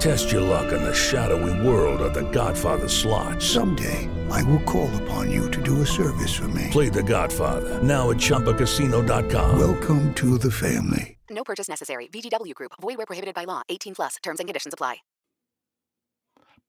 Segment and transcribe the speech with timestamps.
[0.00, 3.42] Test your luck in the shadowy world of The Godfather slot.
[3.42, 6.68] Someday, I will call upon you to do a service for me.
[6.70, 9.58] Play The Godfather now at ChumbaCasino.com.
[9.58, 11.18] Welcome to the family.
[11.28, 12.08] No purchase necessary.
[12.08, 12.72] VGW Group.
[12.80, 13.60] Void where prohibited by law.
[13.68, 14.16] 18 plus.
[14.22, 14.96] Terms and conditions apply.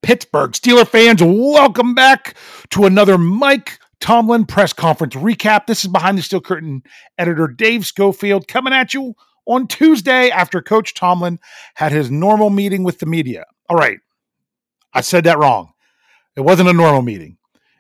[0.02, 2.36] Pittsburgh Steeler fans, welcome back
[2.72, 5.68] to another Mike Tomlin press conference recap.
[5.68, 6.84] This is behind the steel curtain
[7.18, 9.14] editor Dave Schofield coming at you
[9.46, 11.40] on Tuesday after Coach Tomlin
[11.76, 13.46] had his normal meeting with the media.
[13.70, 14.00] All right,
[14.94, 15.74] I said that wrong.
[16.36, 17.38] It wasn't a normal meeting,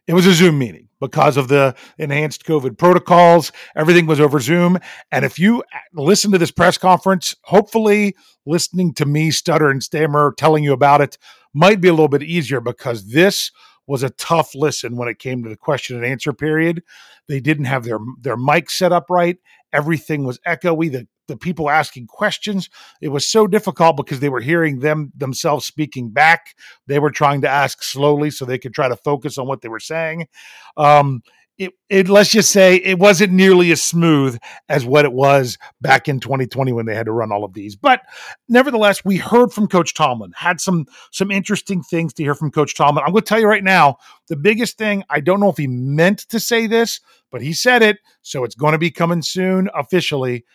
[0.08, 3.52] it was a Zoom meeting because of the enhanced COVID protocols.
[3.76, 4.78] Everything was over Zoom.
[5.12, 9.84] And if you uh, listen to this press conference, hopefully listening to me stutter and
[9.84, 11.18] stammer telling you about it
[11.54, 13.52] might be a little bit easier because this
[13.88, 16.84] was a tough listen when it came to the question and answer period.
[17.28, 19.38] They didn't have their their mic set up right.
[19.74, 20.92] Everything was echoey.
[20.92, 22.70] The the people asking questions,
[23.02, 26.56] it was so difficult because they were hearing them themselves speaking back.
[26.88, 29.70] They were trying to ask slowly so they could try to focus on what they
[29.70, 30.28] were saying.
[30.76, 31.24] Um,
[31.58, 34.38] it, it, let's just say it wasn't nearly as smooth
[34.68, 37.76] as what it was back in 2020 when they had to run all of these.
[37.76, 38.02] But
[38.50, 40.32] nevertheless, we heard from Coach Tomlin.
[40.36, 43.04] Had some some interesting things to hear from Coach Tomlin.
[43.06, 43.98] I'm going to tell you right now,
[44.28, 45.04] the biggest thing.
[45.10, 47.00] I don't know if he meant to say this,
[47.32, 50.46] but he said it, so it's going to be coming soon officially.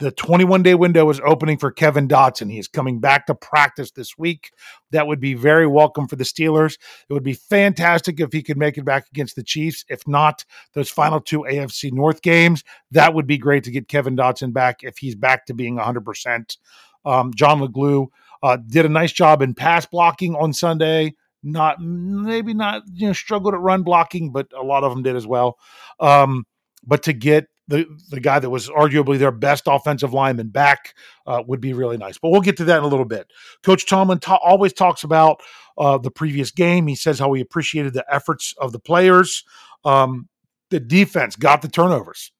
[0.00, 2.50] The 21 day window is opening for Kevin Dotson.
[2.50, 4.50] He is coming back to practice this week.
[4.90, 6.78] That would be very welcome for the Steelers.
[7.08, 9.84] It would be fantastic if he could make it back against the Chiefs.
[9.88, 14.16] If not, those final two AFC North games, that would be great to get Kevin
[14.16, 16.56] Dotson back if he's back to being 100%.
[17.04, 18.08] Um, John Leglue
[18.42, 21.14] uh, did a nice job in pass blocking on Sunday.
[21.44, 25.14] Not maybe not you know struggled at run blocking, but a lot of them did
[25.14, 25.58] as well.
[26.00, 26.46] Um,
[26.86, 30.94] but to get the the guy that was arguably their best offensive lineman back
[31.26, 32.18] uh, would be really nice.
[32.18, 33.32] But we'll get to that in a little bit.
[33.62, 35.40] Coach Tomlin ta- always talks about
[35.78, 36.86] uh, the previous game.
[36.86, 39.44] He says how he appreciated the efforts of the players.
[39.84, 40.28] Um,
[40.70, 42.32] the defense got the turnovers.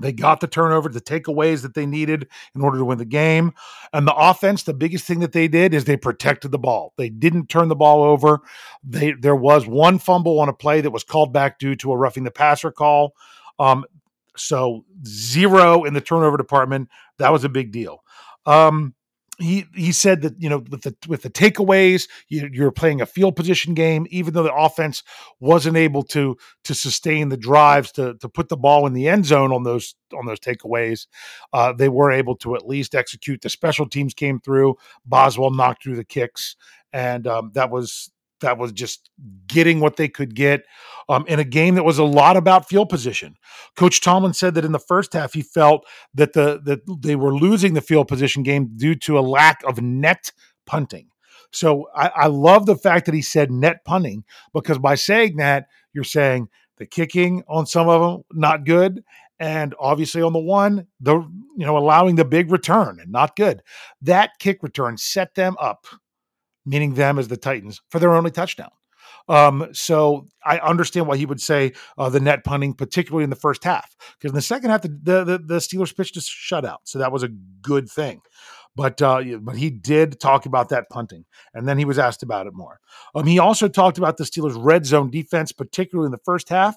[0.00, 3.52] They got the turnover, the takeaways that they needed in order to win the game.
[3.92, 6.92] And the offense, the biggest thing that they did is they protected the ball.
[6.98, 8.40] They didn't turn the ball over.
[8.84, 11.96] They there was one fumble on a play that was called back due to a
[11.96, 13.14] roughing the passer call.
[13.58, 13.86] Um,
[14.36, 16.88] so zero in the turnover department.
[17.18, 18.02] That was a big deal.
[18.44, 18.94] Um,
[19.38, 23.06] he he said that you know with the with the takeaways you, you're playing a
[23.06, 25.02] field position game even though the offense
[25.40, 29.26] wasn't able to to sustain the drives to to put the ball in the end
[29.26, 31.06] zone on those on those takeaways
[31.52, 34.74] uh, they were able to at least execute the special teams came through
[35.04, 36.56] Boswell knocked through the kicks
[36.92, 38.10] and um, that was
[38.40, 39.10] that was just
[39.46, 40.64] getting what they could get
[41.08, 43.36] um, in a game that was a lot about field position.
[43.76, 47.34] Coach Tomlin said that in the first half he felt that the that they were
[47.34, 50.32] losing the field position game due to a lack of net
[50.66, 51.08] punting.
[51.52, 55.66] So I, I love the fact that he said net punting because by saying that
[55.92, 59.02] you're saying The kicking on some of them not good,
[59.38, 61.14] and obviously on the one, the
[61.56, 63.62] you know allowing the big return and not good.
[64.02, 65.86] That kick return set them up,
[66.66, 68.70] meaning them as the Titans for their only touchdown.
[69.28, 73.36] Um, so I understand why he would say uh, the net punting, particularly in the
[73.36, 76.98] first half, because in the second half, the, the, the Steelers pitched a shutout, so
[76.98, 78.20] that was a good thing.
[78.76, 81.24] But uh, but he did talk about that punting,
[81.54, 82.78] and then he was asked about it more.
[83.14, 86.76] Um, he also talked about the Steelers' red zone defense, particularly in the first half.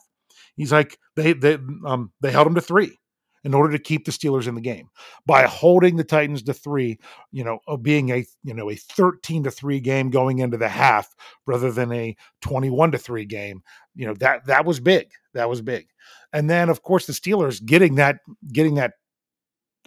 [0.55, 2.97] He's like they they um, they held him to three
[3.43, 4.89] in order to keep the Steelers in the game
[5.25, 6.99] by holding the Titans to three,
[7.31, 11.15] you know, being a you know a 13 to 3 game going into the half
[11.45, 13.61] rather than a 21 to 3 game.
[13.95, 15.09] You know, that that was big.
[15.33, 15.87] That was big.
[16.33, 18.17] And then of course the Steelers getting that
[18.51, 18.93] getting that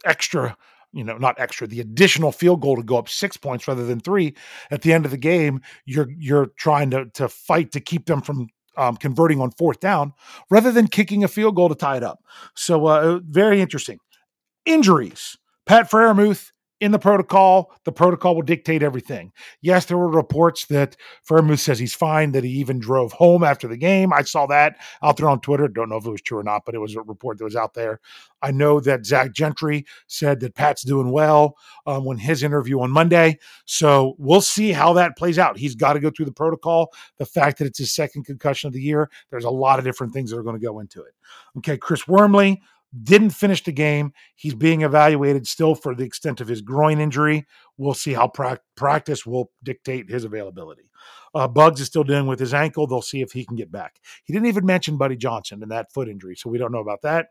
[0.05, 0.57] extra
[0.93, 3.99] you know, not extra, the additional field goal to go up six points rather than
[3.99, 4.37] three
[4.71, 8.21] at the end of the game, you're you're trying to to fight to keep them
[8.21, 10.13] from um, converting on fourth down
[10.51, 12.21] rather than kicking a field goal to tie it up.
[12.55, 13.99] So, uh, very interesting.
[14.65, 15.37] Injuries.
[15.67, 16.53] Pat Freiermuth
[16.83, 19.33] in the protocol, the protocol will dictate everything.
[19.61, 23.69] Yes, there were reports that Freiermuth says he's fine, that he even drove home after
[23.69, 24.13] the game.
[24.13, 25.69] I saw that out there on Twitter.
[25.69, 27.55] Don't know if it was true or not, but it was a report that was
[27.55, 28.01] out there.
[28.43, 31.57] I know that Zach Gentry said that Pat's doing well
[31.87, 33.39] um, when his interview on Monday.
[33.65, 35.57] So we'll see how that plays out.
[35.57, 36.93] He's got to go through the protocol.
[37.19, 40.13] The fact that it's his second concussion of the year, there's a lot of different
[40.13, 41.15] things that are going to go into it.
[41.59, 42.61] Okay, Chris Wormley,
[43.03, 44.13] didn't finish the game.
[44.35, 47.47] He's being evaluated still for the extent of his groin injury.
[47.77, 50.91] We'll see how pra- practice will dictate his availability.
[51.35, 52.87] Uh, Buggs is still dealing with his ankle.
[52.87, 53.97] They'll see if he can get back.
[54.25, 57.03] He didn't even mention Buddy Johnson and that foot injury, so we don't know about
[57.03, 57.29] that.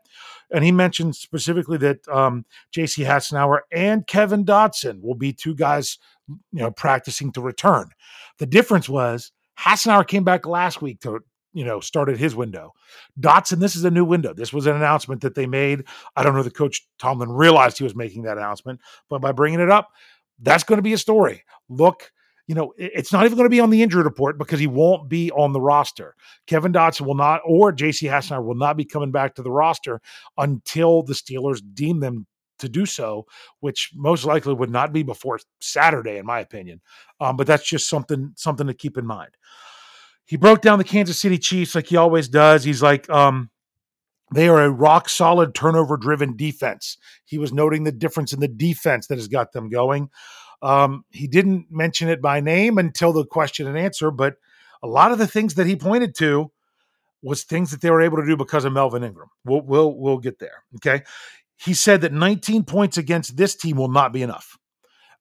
[0.50, 3.04] And he mentioned specifically that um, J.C.
[3.04, 5.98] Hassenauer and Kevin Dotson will be two guys,
[6.28, 7.90] you know, practicing to return.
[8.38, 9.30] The difference was
[9.60, 11.20] Hassenauer came back last week to
[11.52, 12.72] you know, started his window.
[13.20, 14.32] Dotson, this is a new window.
[14.32, 15.84] This was an announcement that they made.
[16.16, 19.60] I don't know that Coach Tomlin realized he was making that announcement, but by bringing
[19.60, 19.90] it up,
[20.40, 21.44] that's going to be a story.
[21.68, 22.10] Look,
[22.46, 25.08] you know, it's not even going to be on the injury report because he won't
[25.08, 26.16] be on the roster.
[26.46, 30.00] Kevin Dotson will not, or JC Hassenauer will not be coming back to the roster
[30.36, 32.26] until the Steelers deem them
[32.58, 33.26] to do so,
[33.60, 36.80] which most likely would not be before Saturday, in my opinion.
[37.20, 39.30] Um, but that's just something something to keep in mind
[40.32, 42.64] he broke down the Kansas City Chiefs like he always does.
[42.64, 43.50] He's like, um,
[44.34, 46.96] they are a rock solid turnover driven defense.
[47.26, 50.08] He was noting the difference in the defense that has got them going.
[50.62, 54.36] Um, he didn't mention it by name until the question and answer, but
[54.82, 56.50] a lot of the things that he pointed to
[57.20, 59.28] was things that they were able to do because of Melvin Ingram.
[59.44, 60.64] We'll we'll we'll get there.
[60.76, 61.02] Okay.
[61.58, 64.56] He said that 19 points against this team will not be enough.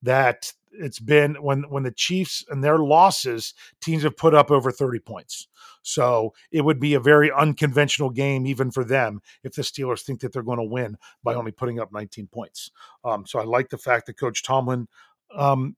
[0.03, 4.71] That it's been when when the Chiefs and their losses, teams have put up over
[4.71, 5.47] 30 points.
[5.83, 10.21] So it would be a very unconventional game even for them if the Steelers think
[10.21, 12.71] that they're going to win by only putting up 19 points.
[13.03, 14.88] Um, so I like the fact that Coach Tomlin,
[15.35, 15.75] um,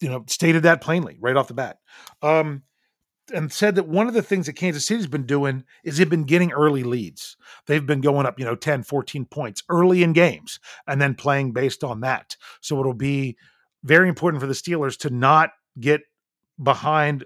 [0.00, 1.78] you know, stated that plainly right off the bat.
[2.22, 2.62] Um,
[3.32, 6.24] and said that one of the things that Kansas City's been doing is they've been
[6.24, 7.36] getting early leads.
[7.66, 11.52] They've been going up, you know, 10, 14 points early in games and then playing
[11.52, 12.36] based on that.
[12.60, 13.36] So it'll be
[13.86, 16.02] very important for the Steelers to not get
[16.62, 17.24] behind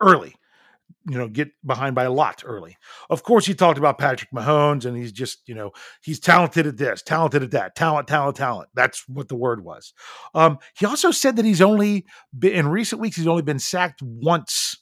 [0.00, 0.34] early.
[1.08, 2.76] You know, get behind by a lot early.
[3.08, 5.70] Of course, he talked about Patrick Mahomes, and he's just, you know,
[6.02, 8.68] he's talented at this, talented at that, talent, talent, talent.
[8.74, 9.94] That's what the word was.
[10.34, 12.06] Um, he also said that he's only
[12.36, 14.76] been in recent weeks, he's only been sacked once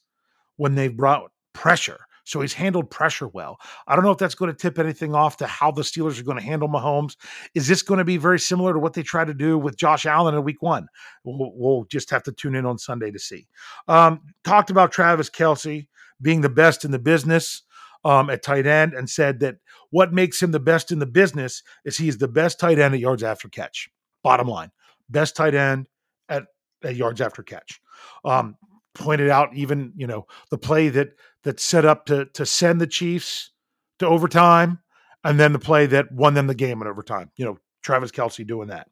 [0.56, 1.98] when they've brought pressure.
[2.28, 3.58] So he's handled pressure well.
[3.86, 6.24] I don't know if that's going to tip anything off to how the Steelers are
[6.24, 7.16] going to handle Mahomes.
[7.54, 10.04] Is this going to be very similar to what they tried to do with Josh
[10.04, 10.88] Allen in week one?
[11.24, 13.46] We'll, we'll just have to tune in on Sunday to see.
[13.88, 15.88] Um, talked about Travis Kelce
[16.20, 17.62] being the best in the business
[18.04, 19.56] um, at tight end and said that
[19.88, 23.00] what makes him the best in the business is he's the best tight end at
[23.00, 23.88] yards after catch.
[24.22, 24.70] Bottom line,
[25.08, 25.88] best tight end
[26.28, 26.44] at,
[26.84, 27.80] at yards after catch.
[28.24, 28.56] Um,
[28.98, 31.10] pointed out even you know the play that
[31.44, 33.50] that set up to to send the Chiefs
[33.98, 34.80] to overtime,
[35.24, 37.30] and then the play that won them the game in overtime.
[37.36, 38.88] You know, Travis Kelce doing that.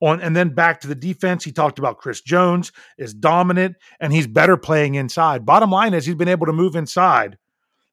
[0.00, 4.12] On and then back to the defense, he talked about Chris Jones is dominant and
[4.12, 5.44] he's better playing inside.
[5.44, 7.36] Bottom line is he's been able to move inside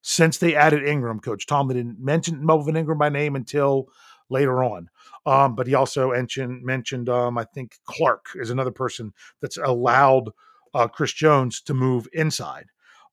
[0.01, 1.19] since they added Ingram.
[1.19, 3.89] Coach Tomlin didn't mention Melvin Ingram by name until
[4.29, 4.89] later on.
[5.25, 10.29] Um, but he also mentioned mentioned um, I think Clark is another person that's allowed
[10.75, 12.65] uh, Chris Jones to move inside.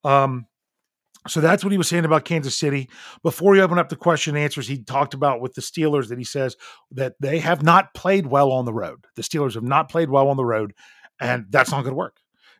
[0.05, 0.47] Um,
[1.29, 2.91] so that's what he was saying about Kansas City.
[3.23, 6.19] Before he opened up the question and answers, he talked about with the Steelers that
[6.19, 6.57] he says
[6.91, 9.05] that they have not played well on the road.
[9.15, 10.75] The Steelers have not played well on the road,
[11.21, 12.17] and that's not going to work.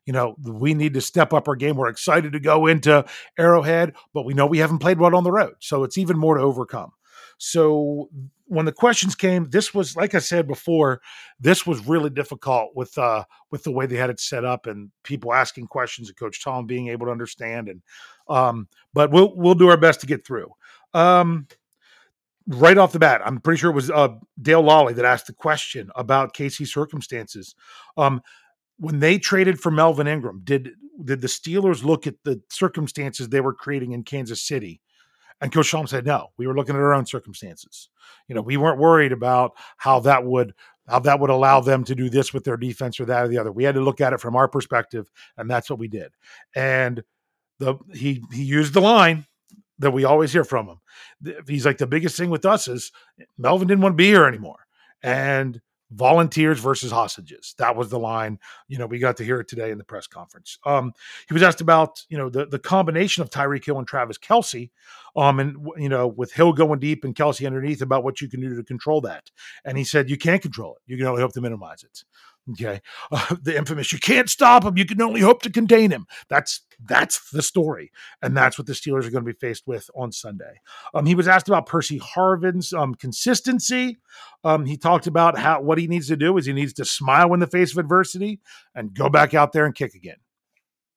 [0.07, 1.77] you know, we need to step up our game.
[1.77, 3.05] We're excited to go into
[3.39, 5.55] Arrowhead, but we know we haven't played well on the road.
[5.61, 6.93] So it's even more to overcome.
[7.39, 8.09] So
[8.53, 11.01] when the questions came, this was like I said before,
[11.41, 14.91] this was really difficult with uh with the way they had it set up and
[15.05, 17.83] people asking questions and Coach Tom being able to understand and
[18.29, 20.51] um but we'll we'll do our best to get through.
[20.93, 21.47] Um
[22.47, 24.09] right off the bat, I'm pretty sure it was uh,
[24.41, 27.55] Dale Lolley that asked the question about KC's circumstances.
[27.97, 28.21] Um,
[28.79, 30.71] when they traded for Melvin Ingram, did
[31.05, 34.81] did the Steelers look at the circumstances they were creating in Kansas City?
[35.43, 37.89] And Coach Shalom said, no, we were looking at our own circumstances.
[38.29, 40.55] You know, we weren't worried about how that would
[40.89, 43.39] how that would allow them to do this with their defense or that or the
[43.39, 43.53] other.
[43.53, 46.13] We had to look at it from our perspective, and that's what we did.
[46.55, 47.03] And
[47.59, 49.27] the he he used the line
[49.81, 51.35] that we always hear from him.
[51.49, 52.93] He's like the biggest thing with us is
[53.37, 54.67] Melvin didn't want to be here anymore.
[55.03, 55.61] And
[55.95, 57.55] volunteers versus hostages.
[57.59, 58.39] That was the line.
[58.69, 60.59] You know, we got to hear it today in the press conference.
[60.65, 60.93] Um,
[61.29, 64.71] he was asked about, you know, the, the combination of Tyreek Hill and Travis Kelce,
[65.17, 68.41] um, and you know, with Hill going deep and Kelce underneath about what you can
[68.41, 69.31] do to control that.
[69.65, 70.83] And he said, you can't control it.
[70.87, 72.05] You can only hope to minimize it.
[72.51, 72.81] Okay,
[73.13, 76.61] uh, the infamous "you can't stop him, you can only hope to contain him." That's
[76.85, 80.11] that's the story, and that's what the Steelers are going to be faced with on
[80.11, 80.61] Sunday.
[80.95, 83.99] Um, he was asked about Pressley Harvin's um, consistency.
[84.43, 87.33] Um, he talked about how what he needs to do is he needs to smile
[87.33, 88.41] in the face of adversity
[88.75, 90.17] and go back out there and kick again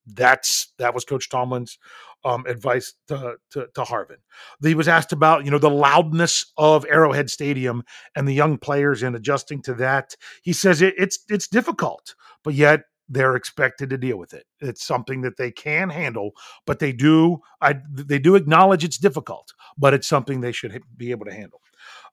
[0.06, 1.78] that's that was Coach Tomlin's
[2.26, 4.18] um, advice to, to, to Harvin.
[4.62, 7.84] He was asked about you know the loudness of Arrowhead Stadium
[8.16, 10.16] and the young players and adjusting to that.
[10.42, 14.46] He says it, it's it's difficult, but yet they're expected to deal with it.
[14.60, 16.32] It's something that they can handle,
[16.66, 21.12] but they do I they do acknowledge it's difficult, but it's something they should be
[21.12, 21.62] able to handle.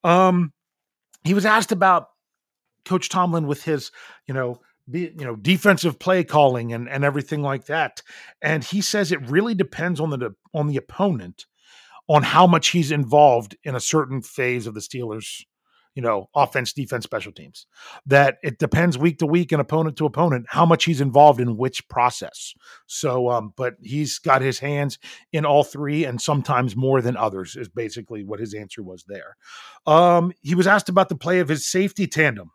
[0.05, 0.53] Um,
[1.25, 2.09] he was asked about
[2.85, 3.91] Coach Tomlin with his
[4.27, 8.03] you know be, you know defensive play calling and and everything like that
[8.41, 11.47] and he says it really depends on the on the opponent
[12.09, 15.45] on how much he's involved in a certain phase of the Steelers
[15.95, 17.67] you know offense defense special teams.
[18.07, 21.57] That it depends week to week and opponent to opponent how much he's involved in
[21.57, 22.55] which process.
[22.87, 24.99] So um but he's got his hands
[25.33, 29.37] in all three and sometimes more than others is basically what his answer was there.
[29.87, 32.51] Um he was asked about the play of his safety tandem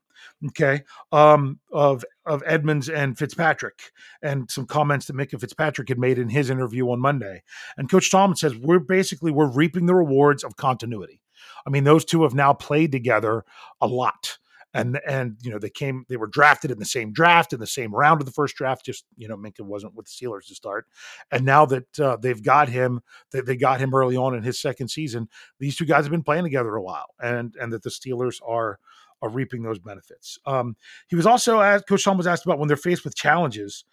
[0.47, 3.91] okay, um, of of Edmonds and Fitzpatrick,
[4.21, 7.43] and some comments that Minkah Fitzpatrick had made in his interview on Monday.
[7.77, 11.21] And Coach Tom says we're basically we're reaping the rewards of continuity.
[11.65, 13.45] I mean, those two have now played together
[13.81, 14.37] a lot.
[14.73, 17.65] And and you know they came they were drafted in the same draft in the
[17.65, 18.85] same round of the first draft.
[18.85, 20.85] Just you know Minkah wasn't with the Steelers to start,
[21.31, 22.99] and now that uh, they've got him,
[23.31, 25.29] they got him early on in his second season.
[25.57, 28.77] These two guys have been playing together a while, and and that the Steelers are
[29.21, 30.37] are reaping those benefits.
[30.45, 30.75] Um,
[31.07, 33.83] he was also asked, Coach Tom was asked about when they're faced with challenges.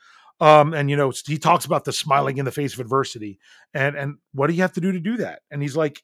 [0.40, 3.38] Um, and you know, he talks about the smiling in the face of adversity
[3.72, 5.42] and and what do you have to do to do that?
[5.50, 6.02] And he's like,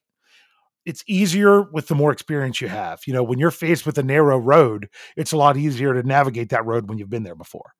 [0.86, 3.00] it's easier with the more experience you have.
[3.06, 6.50] You know, when you're faced with a narrow road, it's a lot easier to navigate
[6.50, 7.72] that road when you've been there before.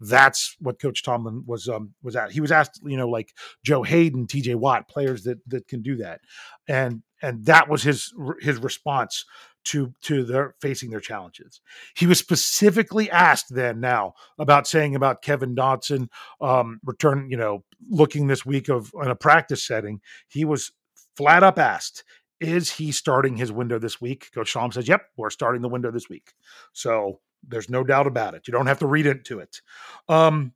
[0.00, 2.32] That's what Coach Tomlin was um, was at.
[2.32, 3.32] He was asked, you know, like
[3.64, 4.56] Joe Haden, T.J.
[4.56, 6.20] Watt, players that that can do that,
[6.68, 9.24] and and that was his his response
[9.64, 11.60] to to their facing their challenges.
[11.94, 16.08] He was specifically asked then now about saying about Kevin Dotson
[16.40, 20.00] um, return, you know, looking this week of in a practice setting.
[20.28, 20.72] He was
[21.16, 22.04] flat up asked,
[22.40, 25.90] "Is he starting his window this week?" Coach Shalom says, "Yep, we're starting the window
[25.90, 26.32] this week."
[26.72, 28.46] So there's no doubt about it.
[28.46, 29.60] You don't have to read into it.
[30.08, 30.52] Um,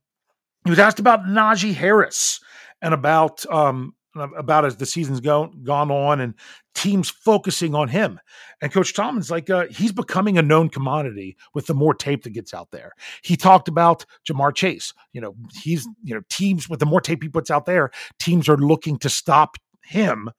[0.63, 2.41] he was asked about Najee Harris
[2.81, 6.33] and about um, about as the season's gone gone on and
[6.75, 8.19] teams focusing on him.
[8.61, 12.31] And Coach Tomlin's like, uh, he's becoming a known commodity with the more tape that
[12.31, 12.91] gets out there.
[13.23, 14.93] He talked about Ja'Marr Chase.
[15.13, 18.47] You know, he's you know teams with the more tape he puts out there, teams
[18.49, 20.29] are looking to stop him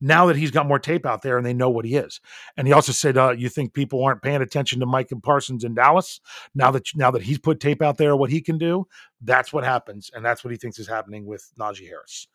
[0.00, 2.20] now that he's got more tape out there and they know what he is.
[2.56, 5.74] And he also said, uh, "You think people aren't paying attention to Micah Parsons in
[5.74, 6.20] Dallas
[6.54, 8.86] now that now that he's put tape out there, what he can do?
[9.22, 12.28] That's what happens, and that's what he thinks is happening with Najee Harris."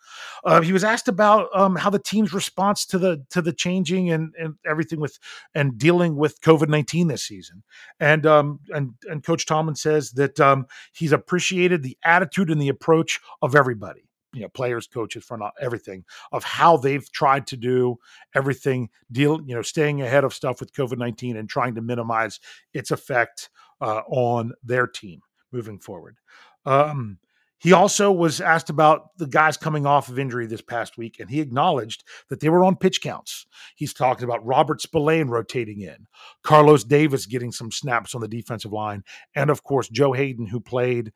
[0.44, 4.12] Uh, he was asked about um, how the team's response to the to the changing
[4.12, 5.20] and and everything with
[5.54, 7.64] and dealing with COVID nineteen this season,
[8.00, 12.70] and um, and and Coach Tomlin says that um, he's appreciated the attitude and the
[12.70, 17.98] approach of everybody you know players coaches front everything of how they've tried to do
[18.36, 22.40] everything deal you know staying ahead of stuff with covid-19 and trying to minimize
[22.74, 23.50] its effect
[23.82, 25.22] uh, on their team
[25.52, 26.18] moving forward
[26.66, 27.18] um,
[27.62, 31.30] he also was asked about the guys coming off of injury this past week, and
[31.30, 33.46] he acknowledged that they were on pitch counts.
[33.76, 36.08] He's talked about Robert Spillane rotating in,
[36.44, 39.04] Carlos Davis getting some snaps on the defensive line,
[39.36, 41.14] and of course, Joe Haden, who played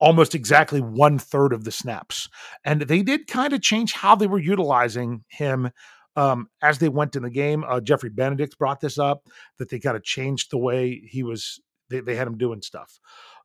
[0.00, 2.28] almost exactly one third of the snaps.
[2.64, 5.70] And they did kind of change how they were utilizing him
[6.16, 7.64] um, as they went in the game.
[7.66, 9.26] Uh, Jeffrey Benedict brought this up
[9.58, 13.00] that they kind of changed the way he was, they, they had him doing stuff.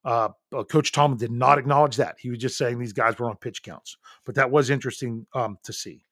[0.05, 0.29] Uh,
[0.69, 2.15] Coach Tomlin did not acknowledge that.
[2.19, 5.57] He was just saying these guys were on pitch counts, but that was interesting um,
[5.63, 6.03] to see.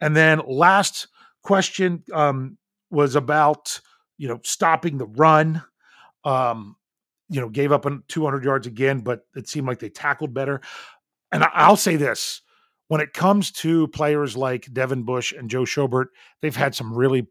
[0.00, 1.08] And then last
[1.42, 2.58] question um,
[2.90, 3.80] was about
[4.18, 5.62] you know stopping the run.
[6.24, 6.76] Um,
[7.30, 10.60] you know, gave up on 200 yards again, but it seemed like they tackled better.
[11.32, 12.42] And I'll say this:
[12.88, 16.06] when it comes to players like Devin Bush and Joe Schobert,
[16.42, 17.28] they've had some really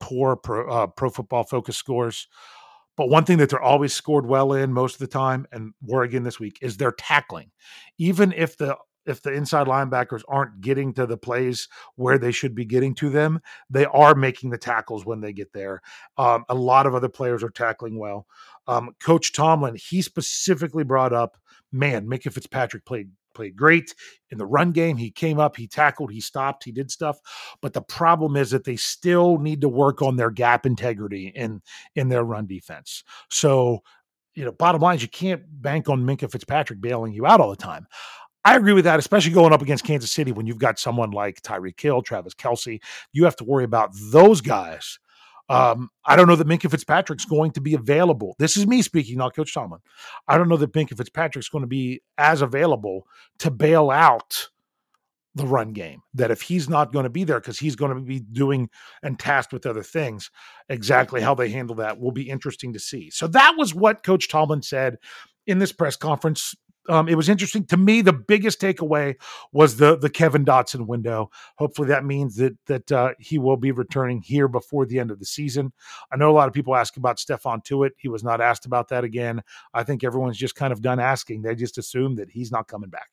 [0.00, 2.28] poor pro, uh, pro football focus scores.
[2.96, 6.02] But one thing that they're always scored well in most of the time, and were
[6.02, 7.52] again this week, is their tackling.
[7.96, 8.76] Even if the
[9.08, 13.10] if the inside linebackers aren't getting to the plays where they should be getting to
[13.10, 15.80] them, they are making the tackles when they get there.
[16.16, 18.26] Um, a lot of other players are tackling well.
[18.66, 21.38] Um, Coach Tomlin, he specifically brought up,
[21.72, 23.94] man, Minkah Fitzpatrick played played great
[24.30, 24.96] in the run game.
[24.96, 27.18] He came up, he tackled, he stopped, he did stuff.
[27.62, 31.62] But the problem is that they still need to work on their gap integrity in
[31.94, 33.04] in their run defense.
[33.30, 33.84] So,
[34.34, 37.50] you know, bottom line is you can't bank on Minkah Fitzpatrick bailing you out all
[37.50, 37.86] the time.
[38.44, 41.42] I agree with that, especially going up against Kansas City when you've got someone like
[41.42, 42.80] Tyreek Hill, Travis Kelce.
[43.12, 44.98] You have to worry about those guys.
[45.50, 48.36] Um, I don't know that Minkah Fitzpatrick's going to be available.
[48.38, 49.80] This is me speaking, not Coach Tomlin.
[50.26, 53.06] I don't know that Minkah Fitzpatrick's going to be as available
[53.38, 54.48] to bail out
[55.34, 56.02] the run game.
[56.12, 58.68] That if he's not going to be there because he's going to be doing
[59.02, 60.30] and tasked with other things,
[60.68, 63.08] exactly how they handle that will be interesting to see.
[63.08, 64.98] So that was what Coach Tomlin said
[65.46, 66.54] in this press conference
[66.88, 68.00] um, it was interesting to me.
[68.00, 69.16] The biggest takeaway
[69.52, 71.30] was the the Kevin Dotson window.
[71.56, 75.18] Hopefully, that means that that uh, he will be returning here before the end of
[75.18, 75.72] the season.
[76.12, 77.92] I know a lot of people ask about Stephon Tuitt.
[77.96, 79.42] He was not asked about that again.
[79.74, 81.42] I think everyone's just kind of done asking.
[81.42, 83.08] They just assume that he's not coming back.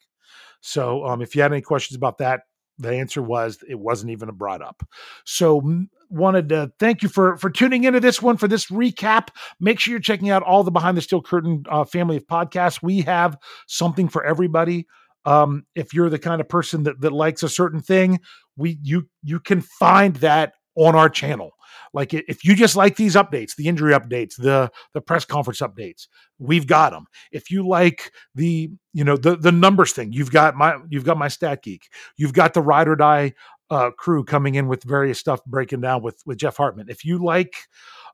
[0.61, 2.41] So, um, if you had any questions about that,
[2.77, 4.87] the answer was it wasn't even brought up.
[5.25, 9.29] So wanted to thank you for for tuning into this one for this recap.
[9.59, 12.81] Make sure you're checking out all the behind the steel curtain uh, family of podcasts.
[12.81, 14.87] We have something for everybody.
[15.25, 18.19] Um, if you're the kind of person that that likes a certain thing,
[18.55, 21.51] we you you can find that on our channel.
[21.93, 26.07] Like if you just like these updates, the injury updates, the the press conference updates,
[26.39, 27.05] we've got them.
[27.31, 31.17] If you like the you know the the numbers thing, you've got my you've got
[31.17, 31.89] my stat geek.
[32.17, 33.33] You've got the ride or die
[33.69, 36.89] uh, crew coming in with various stuff breaking down with with Jeff Hartman.
[36.89, 37.55] If you like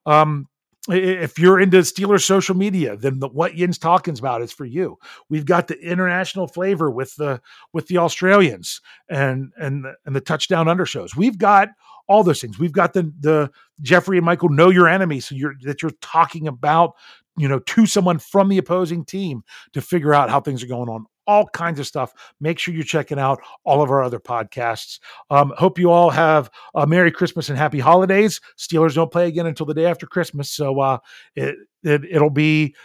[0.05, 0.47] um
[0.89, 4.97] if you're into Steelers social media, then the, what Yin's talking about is for you.
[5.29, 7.39] We've got the international flavor with the
[7.71, 11.15] with the Australians and and and the touchdown under shows.
[11.15, 11.69] We've got
[12.07, 12.57] all those things.
[12.57, 16.47] We've got the the Jeffrey and Michael know your enemy, so you're that you're talking
[16.47, 16.93] about
[17.37, 20.89] you know to someone from the opposing team to figure out how things are going
[20.89, 21.05] on.
[21.27, 22.13] All kinds of stuff.
[22.39, 24.99] Make sure you're checking out all of our other podcasts.
[25.29, 28.41] Um, hope you all have a Merry Christmas and Happy Holidays.
[28.57, 30.97] Steelers don't play again until the day after Christmas, so uh,
[31.35, 32.75] it, it it'll be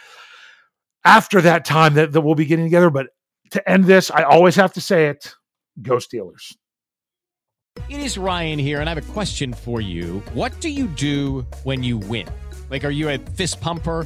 [1.03, 2.89] after that time that, that we'll be getting together.
[2.89, 3.07] But
[3.51, 5.33] to end this, I always have to say it:
[5.81, 6.55] Go Steelers.
[7.89, 10.21] It is Ryan here, and I have a question for you.
[10.33, 12.27] What do you do when you win?
[12.69, 14.05] Like, are you a fist pumper?